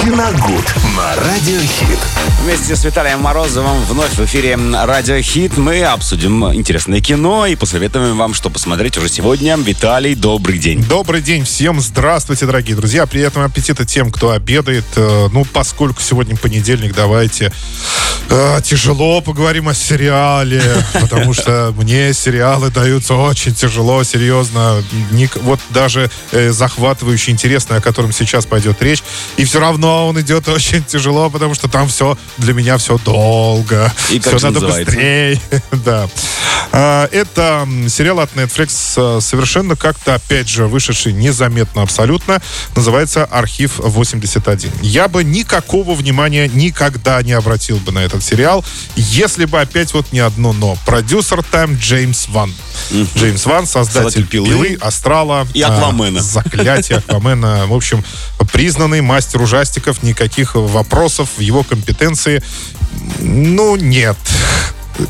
[0.00, 0.64] Киногуд
[0.96, 1.98] на Радиохит.
[2.42, 8.16] Вместе с Виталием Морозовым вновь в эфире Радио Хит мы обсудим интересное кино и посоветуем
[8.16, 9.58] вам, что посмотреть уже сегодня.
[9.58, 10.82] Виталий, добрый день.
[10.82, 11.82] Добрый день всем.
[11.82, 13.04] Здравствуйте, дорогие друзья.
[13.04, 14.86] Приятного аппетита тем, кто обедает.
[14.96, 17.52] Э, Ну, поскольку сегодня понедельник, давайте
[18.30, 20.62] э, тяжело поговорим о сериале,
[20.98, 24.82] потому что мне сериалы даются очень тяжело, серьезно.
[25.42, 29.02] Вот даже э, захватывающий, интересный, о котором сейчас пойдет речь.
[29.36, 33.92] И все равно он идет очень тяжело, потому что там все для меня все долго.
[34.10, 34.84] И все надо называется?
[34.84, 35.40] быстрее.
[35.84, 36.08] да.
[36.72, 42.40] А, Это сериал от Netflix, э, совершенно как-то, опять же, вышедший незаметно абсолютно.
[42.76, 44.70] Называется «Архив 81».
[44.82, 48.64] Я бы никакого внимания никогда не обратил бы на этот сериал,
[48.96, 50.76] если бы опять вот не одно «но».
[50.86, 52.54] Продюсер там Джеймс Ван.
[53.16, 55.46] Джеймс Ван, создатель «Пилы» «Пилы», «Астрала».
[55.54, 56.20] и а, «Аквамена».
[56.20, 57.66] «Заклятие», «Аквамена».
[57.66, 58.04] В общем,
[58.52, 59.42] признанный мастер
[59.80, 62.42] ужастиков, никаких вопросов в его компетенции,
[63.20, 64.16] ну, нет.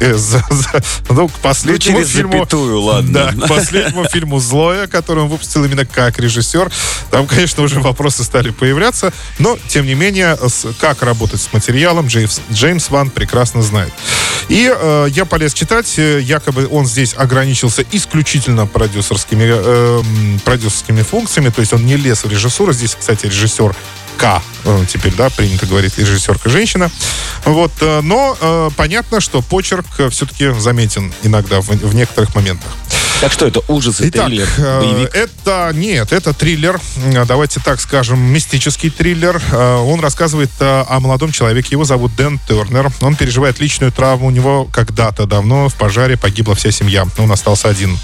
[0.00, 2.32] Э, за- за- ну, к последнему через фильму...
[2.32, 3.12] запятую, ладно.
[3.12, 6.70] Да, к последнему фильму «Злое», который он выпустил именно как режиссер.
[7.10, 12.06] Там, конечно, уже вопросы стали появляться, но, тем не менее, с- как работать с материалом,
[12.06, 13.92] Джеймс, Джеймс Ван прекрасно знает.
[14.48, 20.02] И э, я полез читать, э, якобы он здесь ограничился исключительно продюсерскими, э,
[20.46, 22.72] продюсерскими функциями, то есть он не лез в режиссуру.
[22.72, 23.74] Здесь, кстати, режиссер
[24.16, 24.42] К.
[24.64, 26.90] э, Теперь, да, принято говорить режиссерка женщина.
[27.44, 32.70] Вот, э, но э, понятно, что почерк все-таки заметен иногда в, в некоторых моментах.
[33.20, 35.14] Так что это ужасы, Итак, триллер, э, боевик?
[35.14, 36.80] это нет, это триллер.
[36.96, 39.40] Э, Давайте так скажем, мистический триллер.
[39.50, 41.68] Э, Он рассказывает о молодом человеке.
[41.72, 42.90] Его зовут Дэн Тернер.
[43.00, 44.26] Он переживает личную травму.
[44.26, 47.06] У него когда-то давно в пожаре погибла вся семья.
[47.18, 47.96] Он остался один.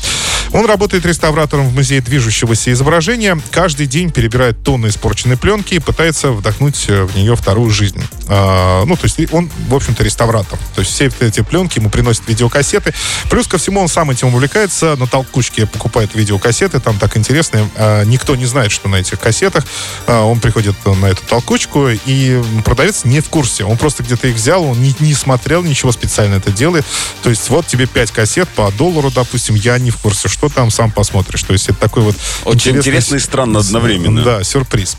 [0.52, 3.39] Он работает реставратором в музее движущегося изображения.
[3.50, 8.02] Каждый день перебирает тонны испорченной пленки и пытается вдохнуть в нее вторую жизнь.
[8.27, 10.58] А, ну, то есть он, в общем-то, реставратор.
[10.74, 12.95] То есть все эти пленки ему приносят видеокассеты.
[13.30, 14.96] Плюс ко всему он сам этим увлекается.
[15.00, 16.78] На толкучке покупает видеокассеты.
[16.78, 17.68] Там так интересно.
[17.77, 19.64] а, никто не знает, что на этих кассетах.
[20.06, 23.64] А, он приходит на эту толкучку, и продавец не в курсе.
[23.64, 26.84] Он просто где-то их взял, он не, не смотрел, ничего специально это делает.
[27.22, 30.70] То есть вот тебе 5 кассет по доллару, допустим, я не в курсе, что там,
[30.70, 31.42] сам посмотришь.
[31.44, 34.22] То есть это такой вот Очень интересно и странно одновременно.
[34.22, 34.98] Да, сюрприз.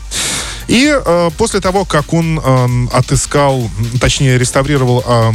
[0.66, 3.70] И э, после того, как он э, отыскал,
[4.00, 5.32] точнее, реставрировал э,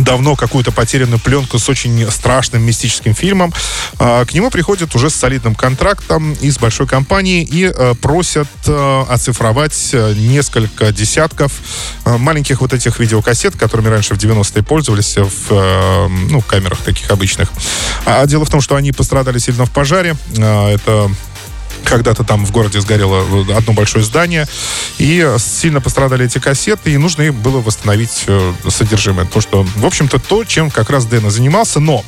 [0.00, 3.52] давно какую-то потерянную пленку с очень страшным мистическим фильмом.
[3.98, 9.04] А, К нему приходят уже с солидным контрактом из большой компании и э, просят э,
[9.08, 11.52] оцифровать э, несколько десятков
[12.04, 17.50] маленьких вот этих видеокассет, которыми раньше в 90-е пользовались в ну, камерах таких обычных.
[18.06, 20.16] А дело в том, что они пострадали сильно в пожаре.
[20.36, 21.10] Это
[21.84, 23.24] когда-то там в городе сгорело
[23.56, 24.46] одно большое здание,
[24.98, 29.26] и сильно пострадали эти кассеты, и нужно было восстановить э, содержимое.
[29.26, 32.04] То, что, в общем-то, то, чем как раз Дэна занимался, но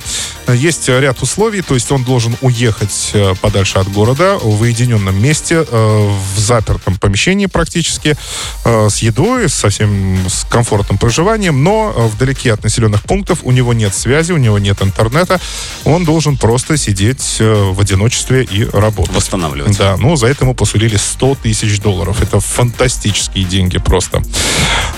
[0.48, 5.64] есть ряд условий, то есть он должен уехать э, подальше от города, в уединенном месте,
[5.69, 8.16] э, в запертом помещении практически,
[8.64, 13.50] э, с едой, со всем с комфортным проживанием, но э, вдалеке от населенных пунктов у
[13.50, 15.41] него нет связи, у него нет интернета,
[15.84, 19.14] он должен просто сидеть э, в одиночестве и работать.
[19.14, 19.59] Восстанавливать.
[19.78, 22.22] Да, ну за это ему посулили 100 тысяч долларов.
[22.22, 24.22] Это фантастические деньги просто.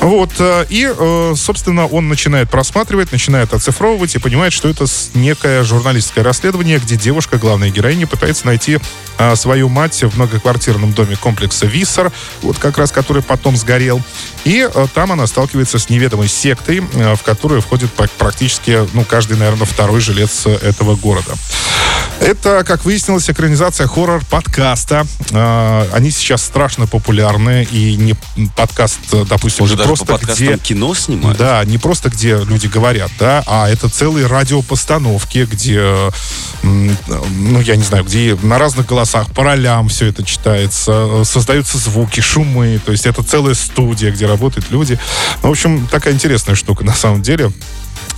[0.01, 4.85] Вот, э, и, э, собственно, он начинает просматривать, начинает оцифровывать и понимает, что это
[5.15, 8.81] некое журналистское расследование, где девушка, главная героиня, пытается найти
[9.19, 12.11] э, свою мать в многоквартирном доме комплекса Виссер,
[12.43, 14.03] вот как раз который потом сгорел.
[14.45, 19.67] И там она сталкивается с неведомой сектой, в которую входит пр- практически, ну, каждый, наверное,
[19.67, 21.35] второй жилец этого города.
[22.23, 25.07] Это, как выяснилось, экранизация хоррор-подкаста.
[25.33, 28.15] Э, Они сейчас страшно популярны, и не
[28.55, 30.57] подкаст, э, допустим, Уже не просто где...
[30.57, 31.37] кино снимают?
[31.37, 35.83] Да, не просто где люди говорят, да, а это целые радиопостановки, где,
[36.63, 41.77] ну, я не знаю, где на разных голосах по ролям все это читается, э, создаются
[41.77, 44.97] звуки, шумы, то есть это целая студия, где работают люди.
[45.43, 47.51] Ну, в общем, такая интересная штука на самом деле.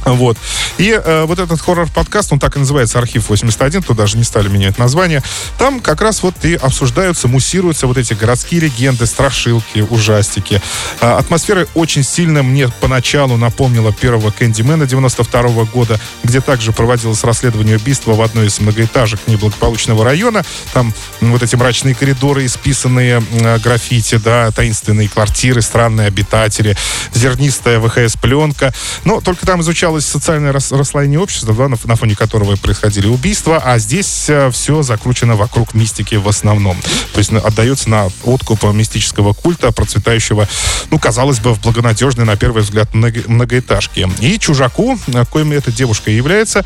[0.05, 0.37] Вот.
[0.79, 4.49] И э, вот этот хоррор-подкаст, он так и называется «Архив 81», тут даже не стали
[4.49, 5.23] менять название.
[5.59, 10.61] Там как раз вот и обсуждаются, муссируются вот эти городские легенды, страшилки, ужастики.
[11.01, 17.77] А, атмосфера очень сильно мне поначалу напомнила первого «Кэндимена» 92 года, где также проводилось расследование
[17.77, 20.45] убийства в одной из многоэтажек неблагополучного района.
[20.73, 26.77] Там м, вот эти мрачные коридоры, исписанные м, граффити, да, таинственные квартиры, странные обитатели,
[27.15, 28.75] зернистая ВХС-пленка.
[29.05, 33.79] Но только там изучалось социальное расслоение общества, да, на, на фоне которого происходили убийства, а
[33.79, 36.77] здесь э, все закручено вокруг мистики в основном.
[37.13, 40.49] То есть отдается на откуп мистического культа, процветающего,
[40.91, 44.09] ну, казалось бы, в благонадежной, на первый взгляд, много, многоэтажке.
[44.21, 44.99] И чужаку,
[45.31, 46.65] коим эта девушка является,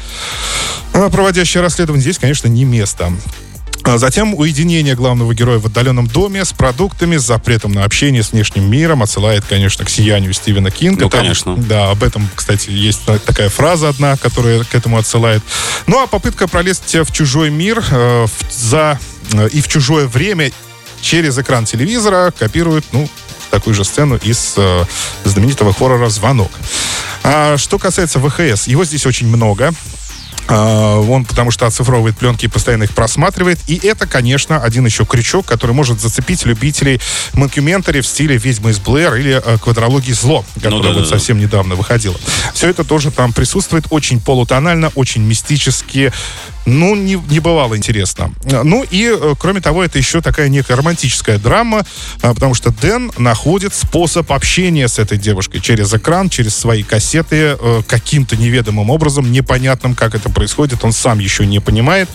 [0.93, 3.13] проводящая расследование, здесь, конечно, не место.
[3.91, 8.33] А затем уединение главного героя в отдаленном доме с продуктами, с запретом на общение с
[8.33, 11.05] внешним миром отсылает, конечно, к сиянию Стивена Кинга.
[11.05, 11.57] Ну, Там, конечно.
[11.57, 15.43] Да, об этом, кстати, есть такая фраза одна, которая к этому отсылает.
[15.87, 19.01] Ну, а попытка пролезть в чужой мир э, в, за,
[19.33, 20.53] э, и в чужое время
[21.01, 23.09] через экран телевизора копирует, ну,
[23.51, 24.85] такую же сцену из э,
[25.25, 26.51] знаменитого хоррора «Звонок».
[27.25, 29.73] А что касается ВХС, его здесь очень много.
[30.49, 33.59] А, он потому что оцифровывает пленки и постоянно их просматривает.
[33.67, 37.01] И это, конечно, один еще крючок, который может зацепить любителей
[37.35, 41.07] монкюментари в стиле «Ведьмы из Блэр» или э, «Квадрологии зло», которая ну, да, вот да.
[41.07, 42.17] совсем недавно выходила.
[42.55, 46.13] Все это тоже там присутствует очень полутонально, очень мистически,
[46.69, 48.31] ну, не, не бывало интересно.
[48.45, 51.85] Ну и, э, кроме того, это еще такая некая романтическая драма,
[52.21, 57.57] а, потому что Дэн находит способ общения с этой девушкой через экран, через свои кассеты,
[57.59, 62.09] э, каким-то неведомым образом, непонятным, как это происходит, он сам еще не понимает,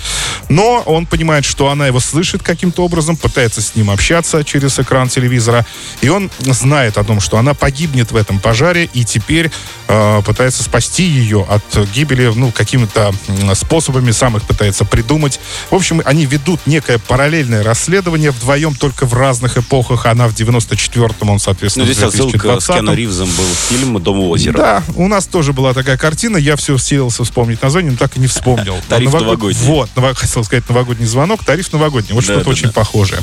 [0.50, 5.10] но он понимает, что она его слышит каким-то образом, пытается с ним общаться через экран
[5.10, 5.66] телевизора,
[6.02, 9.50] и он знает о том, что она погибнет в этом пожаре, и теперь
[9.88, 13.14] э, пытается спасти ее от гибели, ну, какими-то
[13.56, 15.40] способами самых пытается придумать.
[15.70, 20.06] В общем, они ведут некое параллельное расследование вдвоем, только в разных эпохах.
[20.06, 24.02] Она в 94-м, он, соответственно, ну, здесь в 2020 отсылка с Киану Ривзом был фильм
[24.02, 24.58] «Дом у озера».
[24.58, 26.38] Да, у нас тоже была такая картина.
[26.38, 28.76] Я все силился вспомнить название, но так и не вспомнил.
[28.90, 29.28] Тариф Новогод...
[29.28, 29.66] новогодний.
[29.66, 32.14] Вот, хотел сказать новогодний звонок, тариф новогодний.
[32.14, 32.74] Вот да, что-то да, очень да.
[32.74, 33.22] похожее.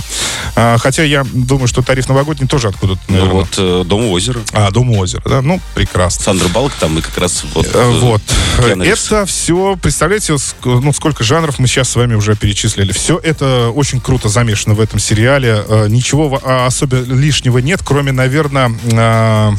[0.56, 4.40] А, хотя я думаю, что тариф новогодний тоже откуда-то, Ну вот, э, «Дом у озера».
[4.52, 6.25] А, «Дом у озера», да, ну, прекрасно.
[6.25, 7.66] Сандра Балк там и как раз вот...
[7.66, 8.23] Э, э вот.
[8.58, 12.92] Это все, представляете, ну, сколько сколько жанров мы сейчас с вами уже перечислили.
[12.92, 15.64] Все это очень круто замешано в этом сериале.
[15.66, 19.50] Э, ничего а, особо лишнего нет, кроме, наверное, э,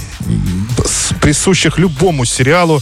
[1.20, 2.82] присущих любому сериалу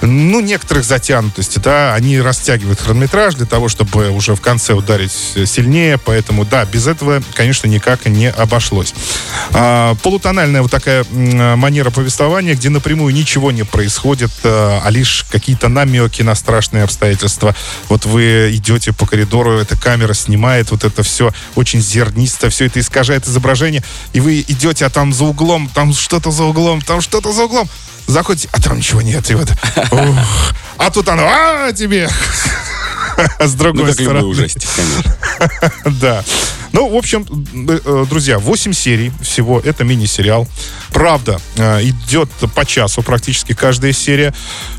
[0.00, 5.98] ну, некоторых затянутости, да, они растягивают хронометраж для того, чтобы уже в конце ударить сильнее,
[5.98, 8.94] поэтому, да, без этого, конечно, никак не обошлось.
[9.52, 15.68] А, полутональная вот такая манера повествования, где напрямую ничего не происходит, а, а лишь какие-то
[15.68, 17.54] намеки на страшные обстоятельства.
[17.88, 22.78] Вот вы идете по коридору, эта камера снимает вот это все очень зернисто, все это
[22.78, 27.32] искажает изображение, и вы идете, а там за углом, там что-то за углом, там что-то
[27.32, 27.68] за углом
[28.08, 29.30] заходите, а там ничего нет.
[29.30, 29.48] И вот,
[29.92, 32.08] ух, а тут оно, а тебе.
[33.38, 34.26] С другой ну, стороны.
[34.26, 35.14] ужастик, конечно.
[36.00, 36.24] Да.
[36.72, 37.26] Ну, в общем,
[37.84, 39.60] э, друзья, 8 серий всего.
[39.60, 40.46] Это мини-сериал.
[40.90, 44.34] Правда, э, идет по часу практически каждая серия.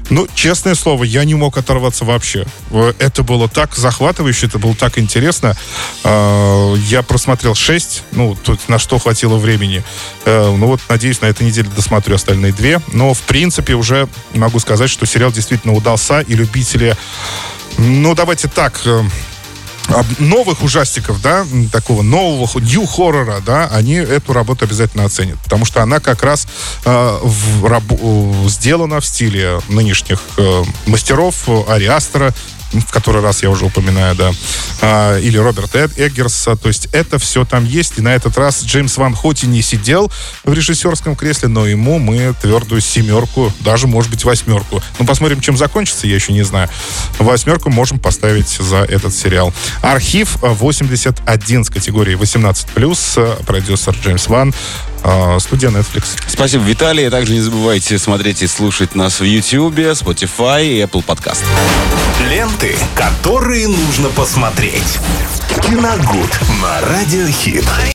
[0.09, 2.45] Ну, честное слово, я не мог оторваться вообще.
[2.71, 5.55] Э, это было так захватывающе, это было так интересно.
[6.03, 9.83] Я просмотрел 6, ну, тут на что хватило времени.
[10.25, 12.81] Ну вот, надеюсь, на этой неделе досмотрю остальные две.
[12.93, 16.95] Но, в принципе, уже могу сказать, что сериал действительно удался, и любители
[17.77, 18.81] ну, давайте так,
[20.19, 25.81] новых ужастиков, да, такого нового new хоррора, да, они эту работу обязательно оценят, потому что
[25.81, 26.47] она как раз
[26.85, 27.83] э, в, раб,
[28.47, 32.33] сделана в стиле нынешних э, мастеров Ариастера,
[32.71, 34.31] в который раз я уже упоминаю, да,
[34.81, 38.97] а, или Роберт Эггерса, то есть это все там есть, и на этот раз Джеймс
[38.97, 40.11] Ван хоть и не сидел
[40.43, 44.81] в режиссерском кресле, но ему мы твердую семерку, даже, может быть, восьмерку.
[44.99, 46.69] Ну, посмотрим, чем закончится, я еще не знаю.
[47.17, 49.53] Восьмерку можем поставить за этот сериал.
[49.81, 54.53] Архив 81 с категории 18+, продюсер Джеймс Ван,
[55.03, 56.05] а, студия Netflix.
[56.27, 57.09] Спасибо, Виталий.
[57.09, 61.43] Также не забывайте смотреть и слушать нас в YouTube, Spotify и Apple Podcast.
[62.29, 64.68] Ленты, которые нужно посмотреть.
[65.61, 67.65] Киногуд на Радиохит.